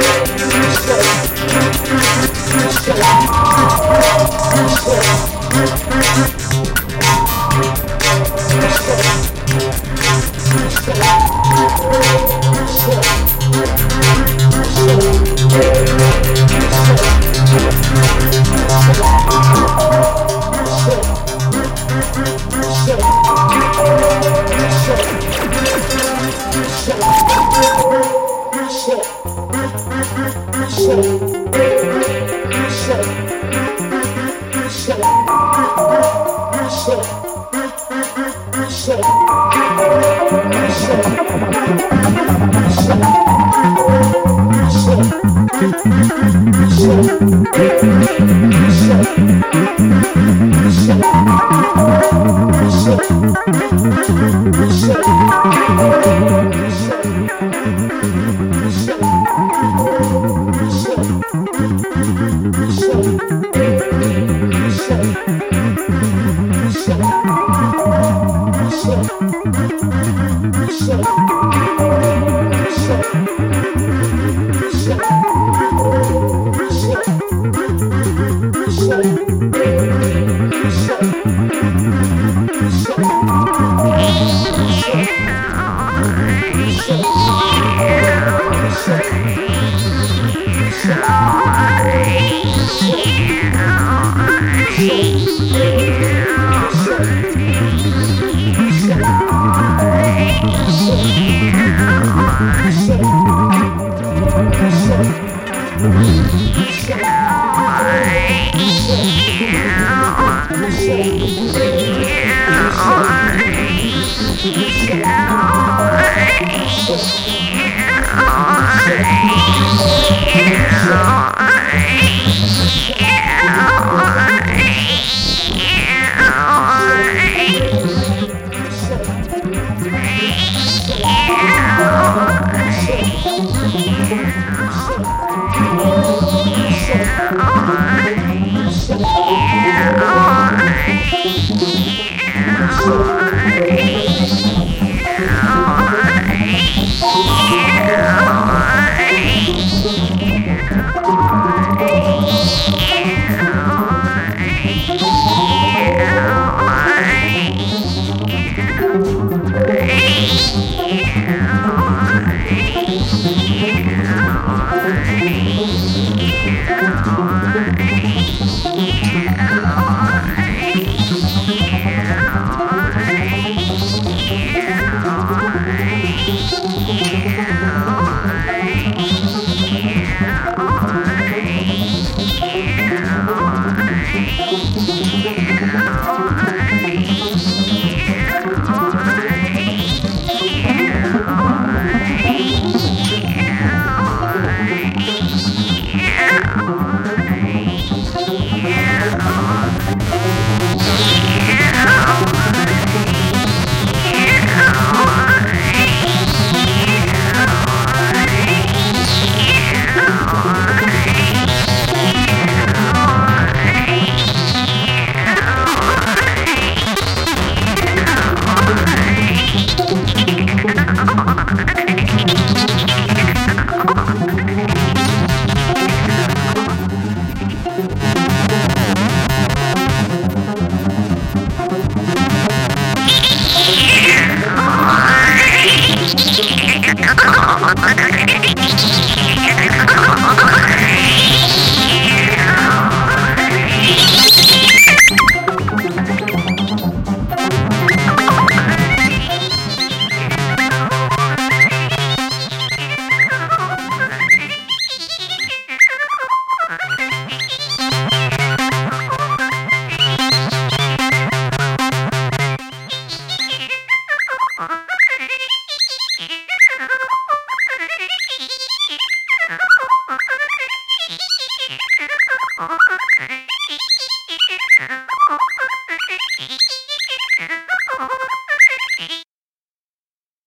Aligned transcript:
Thank 30.93 31.05
you. 31.05 31.20